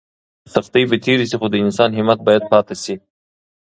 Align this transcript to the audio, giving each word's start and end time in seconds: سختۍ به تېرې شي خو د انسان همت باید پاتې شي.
سختۍ 0.53 0.83
به 0.89 0.95
تېرې 1.05 1.25
شي 1.29 1.35
خو 1.39 1.47
د 1.49 1.55
انسان 1.65 1.89
همت 1.97 2.19
باید 2.27 2.43
پاتې 2.51 2.75
شي. 2.83 2.95